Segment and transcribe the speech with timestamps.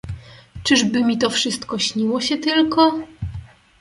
[0.63, 2.93] "Czyż by mi to wszystko śniło się tylko?"